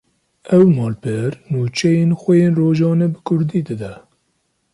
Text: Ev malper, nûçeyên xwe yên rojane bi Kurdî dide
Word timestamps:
Ev 0.55 0.63
malper, 0.75 1.31
nûçeyên 1.51 2.11
xwe 2.21 2.33
yên 2.41 2.53
rojane 2.57 3.07
bi 3.13 3.19
Kurdî 3.27 3.61
dide 3.67 3.93